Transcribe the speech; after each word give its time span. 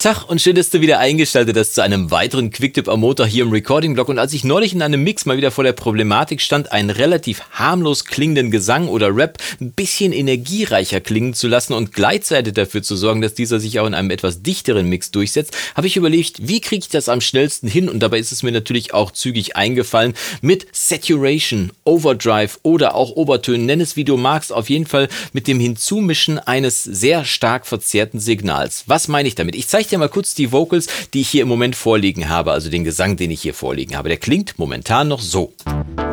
Tag 0.00 0.24
und 0.30 0.40
schön, 0.40 0.56
dass 0.56 0.70
du 0.70 0.80
wieder 0.80 0.98
eingeschaltet 0.98 1.58
hast 1.58 1.74
zu 1.74 1.82
einem 1.82 2.10
weiteren 2.10 2.50
Quicktip 2.50 2.88
am 2.88 3.00
Motor 3.00 3.26
hier 3.26 3.44
im 3.44 3.50
Recording-Blog. 3.50 4.08
Und 4.08 4.18
als 4.18 4.32
ich 4.32 4.44
neulich 4.44 4.72
in 4.72 4.80
einem 4.80 5.02
Mix 5.02 5.26
mal 5.26 5.36
wieder 5.36 5.50
vor 5.50 5.62
der 5.62 5.74
Problematik 5.74 6.40
stand, 6.40 6.72
einen 6.72 6.88
relativ 6.88 7.42
harmlos 7.50 8.06
klingenden 8.06 8.50
Gesang 8.50 8.88
oder 8.88 9.14
Rap 9.14 9.36
ein 9.60 9.72
bisschen 9.72 10.14
energiereicher 10.14 11.02
klingen 11.02 11.34
zu 11.34 11.48
lassen 11.48 11.74
und 11.74 11.92
gleichzeitig 11.92 12.54
dafür 12.54 12.82
zu 12.82 12.96
sorgen, 12.96 13.20
dass 13.20 13.34
dieser 13.34 13.60
sich 13.60 13.78
auch 13.78 13.86
in 13.86 13.92
einem 13.92 14.10
etwas 14.10 14.42
dichteren 14.42 14.88
Mix 14.88 15.10
durchsetzt, 15.10 15.54
habe 15.74 15.86
ich 15.86 15.98
überlegt, 15.98 16.48
wie 16.48 16.62
kriege 16.62 16.80
ich 16.84 16.88
das 16.88 17.10
am 17.10 17.20
schnellsten 17.20 17.68
hin? 17.68 17.90
Und 17.90 18.00
dabei 18.00 18.20
ist 18.20 18.32
es 18.32 18.42
mir 18.42 18.52
natürlich 18.52 18.94
auch 18.94 19.10
zügig 19.10 19.56
eingefallen 19.56 20.14
mit 20.40 20.66
Saturation, 20.72 21.72
Overdrive 21.84 22.58
oder 22.62 22.94
auch 22.94 23.10
Obertönen. 23.16 23.66
Nenn 23.66 23.82
es 23.82 23.96
wie 23.96 24.04
du 24.04 24.16
magst, 24.16 24.50
auf 24.50 24.70
jeden 24.70 24.86
Fall 24.86 25.10
mit 25.34 25.46
dem 25.46 25.60
Hinzumischen 25.60 26.38
eines 26.38 26.82
sehr 26.84 27.26
stark 27.26 27.66
verzerrten 27.66 28.18
Signals. 28.18 28.84
Was 28.86 29.06
meine 29.06 29.28
ich 29.28 29.34
damit? 29.34 29.54
Ich 29.54 29.68
zeige 29.68 29.89
dir 29.90 29.98
mal 29.98 30.08
kurz 30.08 30.34
die 30.34 30.52
Vocals, 30.52 30.86
die 31.12 31.20
ich 31.20 31.28
hier 31.28 31.42
im 31.42 31.48
Moment 31.48 31.76
vorliegen 31.76 32.28
habe, 32.28 32.52
also 32.52 32.70
den 32.70 32.84
Gesang, 32.84 33.16
den 33.16 33.30
ich 33.30 33.42
hier 33.42 33.54
vorliegen 33.54 33.96
habe. 33.96 34.08
Der 34.08 34.18
klingt 34.18 34.58
momentan 34.58 35.08
noch 35.08 35.20
so. 35.20 35.52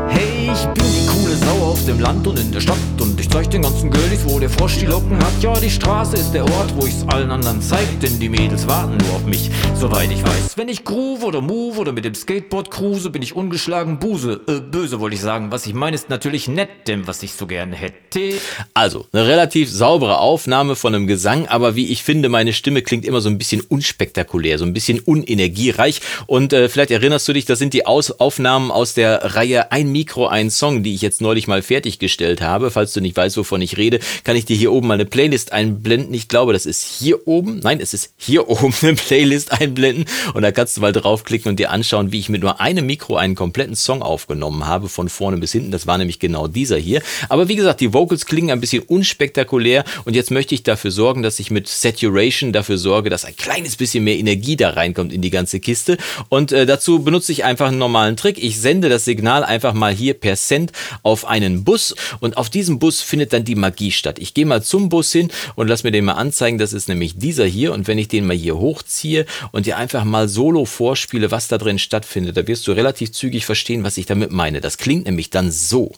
Hey, 0.08 0.52
ich 0.54 0.66
bin 0.68 0.86
die 0.94 1.06
coole 1.08 1.27
Sau 1.40 1.72
auf 1.72 1.86
dem 1.86 2.00
Land 2.00 2.28
und 2.28 2.40
in 2.40 2.52
der 2.52 2.62
Stadt 2.62 2.78
und 3.00 3.20
ich 3.20 3.30
zeig 3.30 3.50
den 3.50 3.62
ganzen 3.62 3.90
Girlies, 3.90 4.26
wo 4.26 4.40
der 4.40 4.50
Frosch 4.50 4.78
die 4.78 4.86
Locken 4.86 5.18
hat. 5.18 5.42
Ja, 5.42 5.60
die 5.60 5.70
Straße 5.70 6.16
ist 6.18 6.32
der 6.34 6.44
Ort, 6.44 6.74
wo 6.76 6.86
ich's 6.86 7.06
allen 7.08 7.32
anderen 7.32 7.62
zeig, 7.62 8.00
denn 8.02 8.20
die 8.20 8.30
Mädels 8.30 8.68
warten 8.68 8.98
nur 8.98 9.16
auf 9.16 9.26
mich, 9.26 9.50
soweit 9.76 10.12
ich 10.12 10.24
weiß. 10.24 10.58
Wenn 10.58 10.70
ich 10.70 10.84
groove 10.84 11.24
oder 11.24 11.42
move 11.42 11.80
oder 11.80 11.92
mit 11.92 12.06
dem 12.06 12.16
Skateboard 12.16 12.72
cruise, 12.72 13.10
bin 13.10 13.22
ich 13.22 13.36
ungeschlagen 13.36 14.00
Buse. 14.00 14.42
Äh, 14.48 14.60
böse 14.60 15.00
wollte 15.00 15.16
ich 15.16 15.22
sagen. 15.22 15.52
Was 15.52 15.66
ich 15.68 15.74
meine 15.74 15.96
ist 15.96 16.10
natürlich 16.10 16.48
nett, 16.48 16.70
denn 16.88 17.08
was 17.08 17.24
ich 17.24 17.34
so 17.34 17.48
gerne 17.48 17.76
hätte. 17.76 18.34
Also, 18.74 19.06
eine 19.12 19.28
relativ 19.28 19.72
saubere 19.72 20.20
Aufnahme 20.20 20.76
von 20.76 20.96
einem 20.96 21.08
Gesang, 21.08 21.48
aber 21.48 21.76
wie 21.76 21.92
ich 21.92 22.04
finde, 22.04 22.30
meine 22.30 22.54
Stimme 22.54 22.82
klingt 22.82 23.06
immer 23.06 23.22
so 23.22 23.30
ein 23.30 23.38
bisschen 23.38 23.62
unspektakulär, 23.62 24.58
so 24.58 24.66
ein 24.66 24.74
bisschen 24.74 25.00
unenergiereich. 25.00 26.02
Und 26.26 26.54
äh, 26.54 26.70
vielleicht 26.70 26.92
erinnerst 26.92 27.28
du 27.28 27.34
dich, 27.34 27.46
das 27.46 27.60
sind 27.60 27.74
die 27.74 27.86
Aus 27.86 28.12
Aufnahmen 28.12 28.72
aus 28.72 28.94
der 28.94 29.36
Reihe 29.36 29.72
Ein 29.72 29.92
Mikro, 29.92 30.28
ein 30.28 30.50
Song, 30.50 30.84
die 30.84 30.94
ich 30.94 31.02
jetzt 31.02 31.22
neulich 31.28 31.48
mal 31.48 31.62
fertiggestellt 31.62 32.40
habe. 32.40 32.72
Falls 32.72 32.94
du 32.94 33.02
nicht 33.02 33.18
weißt, 33.18 33.36
wovon 33.36 33.62
ich 33.62 33.76
rede, 33.76 34.00
kann 34.24 34.38
ich 34.38 34.46
dir 34.46 34.56
hier 34.56 34.72
oben 34.72 34.88
mal 34.88 34.94
eine 34.94 35.06
Playlist 35.06 35.52
einblenden. 35.52 36.14
Ich 36.14 36.30
glaube, 36.30 36.54
das 36.54 36.66
ist 36.66 36.82
hier 36.84 37.28
oben. 37.28 37.60
Nein, 37.60 37.82
es 37.82 37.94
ist 37.94 38.14
hier 38.16 38.50
oben 38.50 38.74
eine 38.82 38.96
Playlist 38.96 39.52
einblenden. 39.52 40.06
Und 40.34 40.44
da 40.44 40.54
kannst 40.54 40.78
du 40.78 40.82
mal 40.82 40.94
draufklicken 40.94 41.50
und 41.50 41.60
dir 41.60 41.70
anschauen, 41.72 42.14
wie 42.14 42.20
ich 42.20 42.30
mit 42.30 42.42
nur 42.42 42.62
einem 42.62 42.86
Mikro 42.86 43.18
einen 43.18 43.36
kompletten 43.36 43.76
Song 43.76 44.02
aufgenommen 44.02 44.68
habe, 44.68 44.88
von 44.88 45.10
vorne 45.10 45.38
bis 45.38 45.52
hinten. 45.52 45.72
Das 45.72 45.86
war 45.86 45.98
nämlich 45.98 46.20
genau 46.20 46.48
dieser 46.48 46.78
hier. 46.78 47.02
Aber 47.28 47.50
wie 47.50 47.58
gesagt, 47.58 47.82
die 47.82 47.94
Vocals 47.94 48.26
klingen 48.26 48.52
ein 48.52 48.62
bisschen 48.62 48.84
unspektakulär. 48.84 49.84
Und 50.06 50.16
jetzt 50.16 50.32
möchte 50.32 50.56
ich 50.56 50.64
dafür 50.64 50.92
sorgen, 50.92 51.24
dass 51.24 51.40
ich 51.40 51.52
mit 51.52 51.68
Saturation 51.68 52.54
dafür 52.54 52.78
sorge, 52.78 53.10
dass 53.10 53.26
ein 53.26 53.36
kleines 53.36 53.76
bisschen 53.76 54.06
mehr 54.06 54.18
Energie 54.18 54.56
da 54.56 54.70
reinkommt 54.70 55.12
in 55.12 55.22
die 55.22 55.30
ganze 55.30 55.60
Kiste. 55.60 55.98
Und 56.30 56.54
äh, 56.54 56.66
dazu 56.66 57.00
benutze 57.00 57.34
ich 57.34 57.44
einfach 57.44 57.68
einen 57.68 57.80
normalen 57.80 58.16
Trick. 58.16 58.42
Ich 58.42 58.62
sende 58.62 58.88
das 58.88 59.04
Signal 59.04 59.44
einfach 59.44 59.74
mal 59.74 59.94
hier 59.94 60.14
per 60.14 60.38
Cent 60.38 60.72
auf 61.04 61.17
einen 61.26 61.64
Bus 61.64 61.96
und 62.20 62.38
auf 62.38 62.50
diesem 62.50 62.80
Bus 62.80 63.02
findet 63.02 63.34
dann 63.34 63.44
die 63.44 63.56
Magie 63.56 63.92
statt. 63.92 64.20
Ich 64.20 64.34
gehe 64.34 64.46
mal 64.46 64.64
zum 64.64 64.90
Bus 64.90 65.12
hin 65.12 65.30
und 65.56 65.68
lass 65.68 65.84
mir 65.84 65.92
den 65.92 66.06
mal 66.06 66.14
anzeigen. 66.14 66.58
Das 66.58 66.74
ist 66.74 66.88
nämlich 66.88 67.18
dieser 67.18 67.46
hier 67.46 67.74
und 67.74 67.88
wenn 67.88 67.98
ich 67.98 68.08
den 68.08 68.26
mal 68.26 68.36
hier 68.36 68.58
hochziehe 68.58 69.26
und 69.52 69.66
dir 69.66 69.78
einfach 69.78 70.04
mal 70.04 70.28
solo 70.28 70.66
vorspiele, 70.66 71.32
was 71.32 71.48
da 71.48 71.58
drin 71.58 71.80
stattfindet, 71.80 72.38
da 72.38 72.48
wirst 72.48 72.68
du 72.68 72.72
relativ 72.72 73.12
zügig 73.12 73.46
verstehen, 73.46 73.84
was 73.84 73.98
ich 73.98 74.06
damit 74.06 74.32
meine. 74.32 74.62
Das 74.62 74.78
klingt 74.78 75.06
nämlich 75.06 75.30
dann 75.30 75.52
so. 75.52 75.92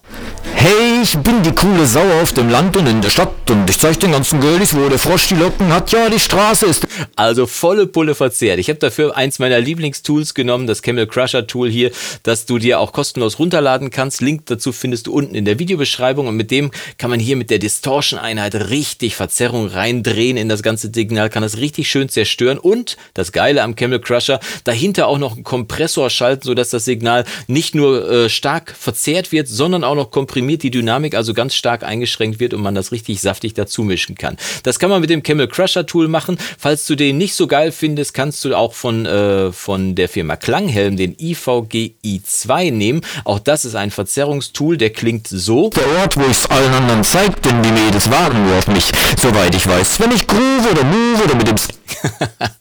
Hey, 0.56 0.89
ich 1.02 1.18
bin 1.20 1.42
die 1.44 1.52
coole 1.52 1.86
Sau 1.86 2.04
auf 2.22 2.34
dem 2.34 2.50
Land 2.50 2.76
und 2.76 2.86
in 2.86 3.02
der 3.02 3.10
Stadt 3.10 3.32
und 3.50 3.70
ich 3.70 3.80
zeig 3.80 4.00
den 4.00 4.12
ganzen 4.12 4.42
Girlies, 4.42 4.76
wo 4.76 4.90
der 4.90 5.00
Frosch 5.00 5.28
die 5.28 5.36
Locken 5.36 5.72
hat. 5.72 5.92
Ja, 5.92 6.10
die 6.10 6.20
Straße 6.20 6.66
ist 6.66 6.88
Also 7.16 7.48
volle 7.48 7.88
Pulle 7.88 8.16
verzehrt. 8.16 8.60
Ich 8.60 8.70
habe 8.70 8.80
dafür 8.80 9.16
eins 9.16 9.40
meiner 9.40 9.60
Lieblingstools 9.60 10.34
genommen, 10.34 10.68
das 10.68 10.82
Camel 10.82 11.08
Crusher 11.08 11.48
Tool 11.48 11.70
hier, 11.70 11.92
das 12.24 12.46
du 12.46 12.58
dir 12.58 12.80
auch 12.80 12.92
kostenlos 12.92 13.40
runterladen 13.40 13.92
kannst. 13.92 14.22
Link 14.22 14.46
dazu 14.48 14.74
findest 14.74 15.08
du 15.08 15.14
unten 15.14 15.36
in 15.36 15.46
der 15.46 15.58
Videobeschreibung 15.58 16.28
und 16.28 16.36
mit 16.36 16.52
dem 16.52 16.72
kann 16.98 17.10
man 17.10 17.20
hier 17.20 17.38
mit 17.38 17.50
der 17.50 17.60
Distortion 17.60 18.20
Einheit 18.20 18.56
richtig 18.56 19.16
Verzerrung 19.16 19.68
reindrehen 19.68 20.36
in 20.36 20.50
das 20.50 20.64
ganze 20.64 20.92
Signal, 20.94 21.30
kann 21.30 21.44
das 21.44 21.58
richtig 21.58 21.90
schön 21.90 22.10
zerstören 22.10 22.58
und 22.58 22.98
das 23.14 23.32
Geile 23.32 23.64
am 23.64 23.76
Camel 23.76 24.00
Crusher, 24.00 24.40
dahinter 24.66 25.08
auch 25.08 25.18
noch 25.18 25.36
einen 25.36 25.44
Kompressor 25.44 26.10
schalten, 26.10 26.44
sodass 26.44 26.72
das 26.72 26.86
Signal 26.86 27.24
nicht 27.48 27.74
nur 27.74 28.10
äh, 28.10 28.30
stark 28.30 28.76
verzerrt 28.78 29.32
wird, 29.32 29.48
sondern 29.48 29.84
auch 29.84 29.96
noch 29.96 30.12
komprimiert 30.12 30.64
die 30.64 30.72
Dynamik 30.72 30.89
also 30.90 31.34
ganz 31.34 31.56
stark 31.56 31.84
eingeschränkt 31.84 32.40
wird 32.40 32.54
und 32.54 32.62
man 32.62 32.76
das 32.76 32.92
richtig 32.92 33.22
saftig 33.22 33.54
dazu 33.54 33.84
mischen 33.84 34.16
kann. 34.16 34.38
Das 34.64 34.80
kann 34.80 34.90
man 34.90 35.02
mit 35.02 35.10
dem 35.10 35.24
Camel 35.24 35.48
Crusher 35.48 35.86
Tool 35.86 36.08
machen. 36.08 36.38
Falls 36.58 36.86
du 36.86 36.96
den 36.96 37.18
nicht 37.18 37.36
so 37.36 37.48
geil 37.48 37.72
findest, 37.72 38.14
kannst 38.14 38.44
du 38.44 38.56
auch 38.56 38.74
von, 38.74 39.06
äh, 39.06 39.52
von 39.52 39.96
der 39.96 40.10
Firma 40.10 40.36
Klanghelm 40.36 40.98
den 40.98 41.16
IVGI2 41.16 42.72
nehmen. 42.72 43.02
Auch 43.24 43.40
das 43.40 43.66
ist 43.66 43.76
ein 43.76 43.92
Verzerrungstool, 43.92 44.78
der 44.78 44.90
klingt 44.90 45.28
so. 45.28 45.70
der 45.70 46.02
Ort, 46.02 46.18
wo 46.18 46.24
ich's 46.30 46.46
allen 46.48 46.74
anderen 46.74 47.04
zeig, 47.04 47.42
denn 47.44 47.62
die 47.62 47.72
Mädels 47.72 48.10
warten 48.10 48.44
nur 48.46 48.58
auf 48.58 48.68
mich, 48.68 48.92
soweit 49.18 49.56
ich 49.56 49.68
weiß. 49.68 50.00
Wenn 50.00 50.12
ich 50.12 50.28
groove 50.28 50.72
oder 50.72 50.84
move 50.84 51.24
oder 51.24 51.36
mit 51.36 51.48
dem 51.48 51.56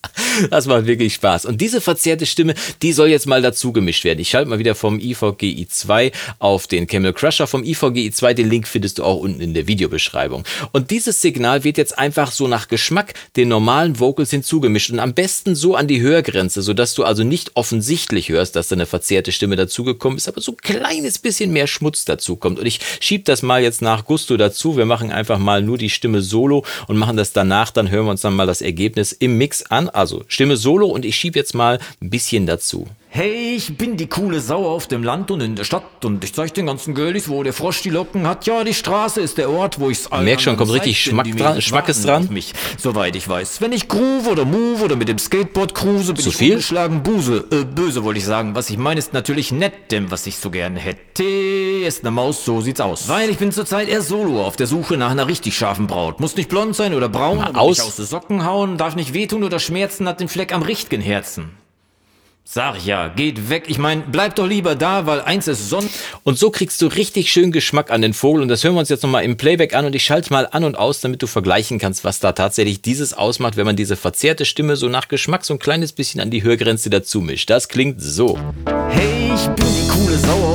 Das 0.50 0.66
macht 0.66 0.86
wirklich 0.86 1.14
Spaß. 1.14 1.46
Und 1.46 1.60
diese 1.60 1.80
verzerrte 1.80 2.26
Stimme, 2.26 2.54
die 2.82 2.92
soll 2.92 3.08
jetzt 3.08 3.26
mal 3.26 3.42
dazu 3.42 3.72
gemischt 3.72 4.04
werden. 4.04 4.20
Ich 4.20 4.30
schalte 4.30 4.48
mal 4.50 4.58
wieder 4.58 4.74
vom 4.74 4.98
IVGI2 4.98 6.12
auf 6.38 6.66
den 6.66 6.86
Camel 6.86 7.12
Crusher. 7.12 7.46
Vom 7.46 7.62
IVGI2, 7.62 8.34
den 8.34 8.48
Link 8.48 8.68
findest 8.68 8.98
du 8.98 9.04
auch 9.04 9.16
unten 9.16 9.40
in 9.40 9.54
der 9.54 9.66
Videobeschreibung. 9.66 10.44
Und 10.72 10.90
dieses 10.90 11.20
Signal 11.20 11.64
wird 11.64 11.78
jetzt 11.78 11.98
einfach 11.98 12.32
so 12.32 12.48
nach 12.48 12.68
Geschmack 12.68 13.14
den 13.36 13.48
normalen 13.48 13.98
Vocals 13.98 14.30
hinzugemischt 14.30 14.90
und 14.90 14.98
am 15.00 15.14
besten 15.14 15.54
so 15.54 15.74
an 15.74 15.88
die 15.88 16.00
Hörgrenze, 16.00 16.62
sodass 16.62 16.94
du 16.94 17.04
also 17.04 17.24
nicht 17.24 17.52
offensichtlich 17.54 18.28
hörst, 18.28 18.56
dass 18.56 18.68
da 18.68 18.74
eine 18.74 18.86
verzerrte 18.86 19.32
Stimme 19.32 19.56
dazugekommen 19.56 20.18
ist, 20.18 20.28
aber 20.28 20.40
so 20.40 20.52
ein 20.52 20.56
kleines 20.56 21.18
bisschen 21.18 21.52
mehr 21.52 21.66
Schmutz 21.66 22.04
dazukommt. 22.04 22.58
Und 22.58 22.66
ich 22.66 22.80
schiebe 23.00 23.24
das 23.24 23.42
mal 23.42 23.62
jetzt 23.62 23.82
nach 23.82 24.04
Gusto 24.04 24.36
dazu. 24.36 24.76
Wir 24.76 24.86
machen 24.86 25.10
einfach 25.10 25.38
mal 25.38 25.62
nur 25.62 25.78
die 25.78 25.90
Stimme 25.90 26.22
solo 26.22 26.64
und 26.86 26.96
machen 26.96 27.16
das 27.16 27.32
danach. 27.32 27.70
Dann 27.70 27.90
hören 27.90 28.06
wir 28.06 28.10
uns 28.10 28.20
dann 28.20 28.34
mal 28.34 28.46
das 28.46 28.62
Ergebnis 28.62 29.12
im 29.12 29.38
Mix 29.38 29.64
an. 29.64 29.88
Also 29.88 30.24
Stimme 30.28 30.56
solo 30.56 30.86
und 30.86 31.04
ich 31.04 31.16
schiebe 31.16 31.38
jetzt 31.38 31.54
mal 31.54 31.80
ein 32.00 32.10
bisschen 32.10 32.46
dazu. 32.46 32.86
Hey, 33.10 33.54
ich 33.56 33.76
bin 33.78 33.96
die 33.96 34.06
coole 34.06 34.38
Sau 34.38 34.66
auf 34.68 34.86
dem 34.86 35.02
Land 35.02 35.30
und 35.30 35.40
in 35.40 35.56
der 35.56 35.64
Stadt 35.64 36.04
und 36.04 36.22
ich 36.22 36.34
zeig 36.34 36.52
den 36.54 36.66
ganzen 36.66 36.94
Girlies, 36.94 37.28
wo 37.28 37.42
der 37.42 37.54
Frosch 37.54 37.80
die 37.82 37.88
Locken 37.90 38.28
hat. 38.28 38.46
Ja, 38.46 38.62
die 38.64 38.74
Straße 38.74 39.20
ist 39.22 39.38
der 39.38 39.50
Ort, 39.50 39.80
wo 39.80 39.88
ich's 39.88 40.06
allen 40.08 40.26
Merk 40.26 40.42
schon, 40.42 40.56
kommt 40.58 40.72
richtig 40.72 41.02
Schmack 41.02 41.26
dran- 41.34 41.60
Schmackes 41.62 42.02
dran. 42.02 42.28
Mich, 42.30 42.52
soweit 42.76 43.16
ich 43.16 43.26
weiß. 43.26 43.60
Wenn 43.62 43.72
ich 43.72 43.88
groove 43.88 44.28
oder 44.28 44.44
move 44.44 44.84
oder 44.84 44.94
mit 44.94 45.08
dem 45.08 45.18
Skateboard 45.18 45.74
cruise, 45.74 46.12
bin 46.12 46.22
Zu 46.22 46.28
ich 46.28 46.36
viel? 46.36 46.50
ungeschlagen 46.52 47.02
Buse. 47.02 47.44
Äh, 47.50 47.64
böse 47.64 48.04
wollte 48.04 48.18
ich 48.18 48.26
sagen. 48.26 48.54
Was 48.54 48.68
ich 48.68 48.76
meine 48.76 48.98
ist 48.98 49.14
natürlich 49.14 49.52
nett, 49.52 49.90
denn 49.90 50.10
was 50.10 50.26
ich 50.26 50.36
so 50.36 50.50
gerne 50.50 50.78
hätte, 50.78 51.24
ist 51.24 52.04
eine 52.04 52.10
Maus, 52.10 52.44
so 52.44 52.60
sieht's 52.60 52.80
aus. 52.80 53.08
Weil 53.08 53.30
ich 53.30 53.38
bin 53.38 53.50
zurzeit 53.52 53.88
eher 53.88 54.02
solo 54.02 54.44
auf 54.44 54.56
der 54.56 54.66
Suche 54.66 54.98
nach 54.98 55.10
einer 55.10 55.26
richtig 55.26 55.56
scharfen 55.56 55.86
Braut. 55.86 56.20
Muss 56.20 56.36
nicht 56.36 56.50
blond 56.50 56.76
sein 56.76 56.92
oder 56.94 57.08
braun, 57.08 57.40
aber 57.40 57.58
aus. 57.58 57.78
nicht 57.78 57.86
aus 57.86 57.96
den 57.96 58.04
Socken 58.06 58.44
hauen, 58.44 58.76
darf 58.76 58.94
nicht 58.96 59.14
wehtun 59.14 59.42
oder 59.44 59.58
schmerzen, 59.58 60.06
hat 60.06 60.20
den 60.20 60.28
Fleck 60.28 60.52
am 60.54 60.62
richtigen 60.62 61.00
Herzen. 61.02 61.50
Sag 62.50 62.78
ich 62.78 62.86
ja, 62.86 63.08
geht 63.08 63.50
weg. 63.50 63.64
Ich 63.68 63.76
mein, 63.76 64.04
bleib 64.10 64.34
doch 64.36 64.46
lieber 64.46 64.74
da, 64.74 65.04
weil 65.04 65.20
eins 65.20 65.48
ist 65.48 65.68
Sonne. 65.68 65.86
Und 66.22 66.38
so 66.38 66.48
kriegst 66.50 66.80
du 66.80 66.86
richtig 66.86 67.30
schön 67.30 67.52
Geschmack 67.52 67.90
an 67.90 68.00
den 68.00 68.14
Vogel. 68.14 68.40
Und 68.40 68.48
das 68.48 68.64
hören 68.64 68.72
wir 68.72 68.80
uns 68.80 68.88
jetzt 68.88 69.02
nochmal 69.02 69.24
im 69.24 69.36
Playback 69.36 69.74
an. 69.74 69.84
Und 69.84 69.94
ich 69.94 70.02
schalte 70.02 70.32
mal 70.32 70.48
an 70.50 70.64
und 70.64 70.74
aus, 70.74 71.02
damit 71.02 71.20
du 71.20 71.26
vergleichen 71.26 71.78
kannst, 71.78 72.04
was 72.04 72.20
da 72.20 72.32
tatsächlich 72.32 72.80
dieses 72.80 73.12
ausmacht, 73.12 73.58
wenn 73.58 73.66
man 73.66 73.76
diese 73.76 73.96
verzerrte 73.96 74.46
Stimme 74.46 74.76
so 74.76 74.88
nach 74.88 75.08
Geschmack 75.08 75.44
so 75.44 75.52
ein 75.52 75.58
kleines 75.58 75.92
bisschen 75.92 76.22
an 76.22 76.30
die 76.30 76.42
Hörgrenze 76.42 76.88
dazu 76.88 77.20
mischt. 77.20 77.50
Das 77.50 77.68
klingt 77.68 78.00
so. 78.00 78.38
Hey, 78.88 79.30
ich 79.34 79.46
bin 79.48 79.67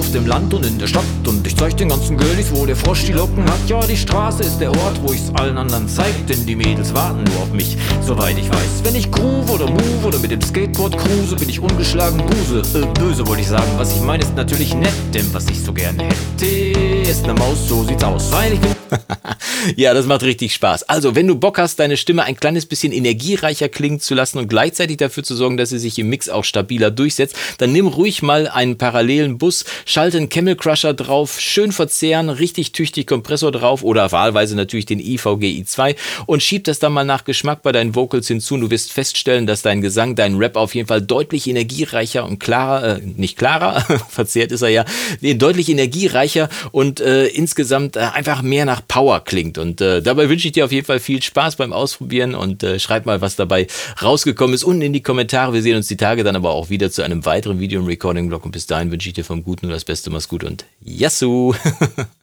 auf 0.03 0.11
dem 0.11 0.27
Land 0.27 0.53
und 0.53 0.65
in 0.65 0.77
der 0.77 0.87
Stadt 0.87 1.03
und 1.27 1.47
ich 1.47 1.55
zeig 1.55 1.77
den 1.77 1.87
ganzen 1.87 2.17
Girlies, 2.17 2.51
wo 2.51 2.65
der 2.65 2.75
Frosch 2.75 3.05
die 3.05 3.13
Locken 3.13 3.45
hat. 3.45 3.59
Ja, 3.67 3.79
die 3.85 3.95
Straße 3.95 4.43
ist 4.43 4.59
der 4.59 4.69
Ort, 4.69 5.01
wo 5.01 5.13
ich's 5.13 5.31
allen 5.35 5.57
anderen 5.57 5.87
zeig, 5.87 6.27
denn 6.27 6.45
die 6.45 6.55
Mädels 6.55 6.93
warten 6.93 7.23
nur 7.23 7.43
auf 7.43 7.53
mich, 7.53 7.77
soweit 8.01 8.37
ich 8.37 8.49
weiß. 8.49 8.83
Wenn 8.83 8.95
ich 8.95 9.09
groove 9.09 9.49
oder 9.49 9.69
move 9.69 10.05
oder 10.05 10.19
mit 10.19 10.31
dem 10.31 10.41
Skateboard 10.41 10.97
cruise, 10.97 11.35
bin 11.35 11.47
ich 11.47 11.59
ungeschlagen 11.59 12.21
Buse. 12.25 12.61
Äh, 12.77 12.85
böse 12.99 13.25
wollte 13.25 13.41
ich 13.41 13.47
sagen. 13.47 13.71
Was 13.77 13.95
ich 13.95 14.01
meine 14.01 14.23
ist 14.23 14.35
natürlich 14.35 14.75
nett, 14.75 14.93
denn 15.13 15.33
was 15.33 15.47
ich 15.49 15.63
so 15.63 15.71
gerne 15.71 16.03
hätte, 16.03 16.45
ist 16.45 17.23
eine 17.23 17.33
Maus, 17.35 17.67
so 17.67 17.83
sieht's 17.83 18.03
aus. 18.03 18.29
Weil 18.31 18.53
ich 18.53 18.59
bin 18.59 18.71
Ja, 19.75 19.93
das 19.93 20.05
macht 20.05 20.23
richtig 20.23 20.53
Spaß. 20.53 20.83
Also, 20.83 21.15
wenn 21.15 21.27
du 21.27 21.35
Bock 21.35 21.57
hast, 21.57 21.79
deine 21.79 21.97
Stimme 21.97 22.23
ein 22.23 22.35
kleines 22.35 22.65
bisschen 22.65 22.91
energiereicher 22.91 23.69
klingen 23.69 23.99
zu 23.99 24.13
lassen 24.13 24.37
und 24.37 24.47
gleichzeitig 24.47 24.97
dafür 24.97 25.23
zu 25.23 25.35
sorgen, 25.35 25.57
dass 25.57 25.69
sie 25.69 25.79
sich 25.79 25.97
im 25.99 26.09
Mix 26.09 26.29
auch 26.29 26.43
stabiler 26.43 26.91
durchsetzt, 26.91 27.35
dann 27.57 27.71
nimm 27.71 27.87
ruhig 27.87 28.21
mal 28.21 28.47
einen 28.47 28.77
parallelen 28.77 29.37
Bus, 29.37 29.65
schalte 29.85 30.17
einen 30.17 30.29
Camel 30.29 30.55
Crusher 30.55 30.93
drauf, 30.93 31.39
schön 31.39 31.71
verzehren, 31.71 32.29
richtig 32.29 32.71
tüchtig 32.71 33.07
Kompressor 33.07 33.51
drauf 33.51 33.83
oder 33.83 34.11
wahlweise 34.11 34.55
natürlich 34.55 34.85
den 34.85 35.01
IVGI2 35.01 35.95
und 36.25 36.43
schieb 36.43 36.65
das 36.65 36.79
dann 36.79 36.93
mal 36.93 37.05
nach 37.05 37.23
Geschmack 37.23 37.61
bei 37.63 37.71
deinen 37.71 37.95
Vocals 37.95 38.27
hinzu. 38.27 38.55
Und 38.55 38.61
du 38.61 38.71
wirst 38.71 38.91
feststellen, 38.91 39.47
dass 39.47 39.61
dein 39.61 39.81
Gesang, 39.81 40.15
dein 40.15 40.35
Rap 40.35 40.55
auf 40.55 40.75
jeden 40.75 40.87
Fall 40.87 41.01
deutlich 41.01 41.47
energiereicher 41.47 42.25
und 42.25 42.39
klarer, 42.39 42.97
äh, 42.97 43.01
nicht 43.01 43.37
klarer, 43.37 43.81
verzerrt 44.09 44.51
ist 44.51 44.61
er 44.61 44.69
ja, 44.69 44.85
deutlich 45.21 45.69
energiereicher 45.69 46.49
und 46.71 46.99
äh, 46.99 47.27
insgesamt 47.27 47.95
äh, 47.95 47.99
einfach 47.99 48.41
mehr 48.41 48.65
nach 48.65 48.81
Power 48.87 49.23
klingt. 49.23 49.52
Klingt. 49.53 49.57
Und 49.57 49.81
äh, 49.81 50.01
dabei 50.01 50.29
wünsche 50.29 50.47
ich 50.47 50.53
dir 50.53 50.65
auf 50.65 50.71
jeden 50.71 50.85
Fall 50.85 50.99
viel 50.99 51.21
Spaß 51.21 51.55
beim 51.55 51.73
Ausprobieren 51.73 52.35
und 52.35 52.63
äh, 52.63 52.79
schreib 52.79 53.05
mal, 53.05 53.21
was 53.21 53.35
dabei 53.35 53.67
rausgekommen 54.01 54.53
ist, 54.53 54.63
unten 54.63 54.81
in 54.81 54.93
die 54.93 55.03
Kommentare. 55.03 55.53
Wir 55.53 55.61
sehen 55.61 55.77
uns 55.77 55.87
die 55.87 55.97
Tage 55.97 56.23
dann 56.23 56.35
aber 56.35 56.51
auch 56.51 56.69
wieder 56.69 56.91
zu 56.91 57.01
einem 57.03 57.25
weiteren 57.25 57.59
Video 57.59 57.79
im 57.79 57.87
Recording-Blog 57.87 58.45
und 58.45 58.51
bis 58.51 58.67
dahin 58.67 58.91
wünsche 58.91 59.09
ich 59.09 59.13
dir 59.13 59.25
vom 59.25 59.43
Guten 59.43 59.67
nur 59.67 59.75
das 59.75 59.85
Beste. 59.85 60.09
Mach's 60.09 60.27
gut 60.27 60.43
und 60.43 60.65
Yassou! 60.83 61.53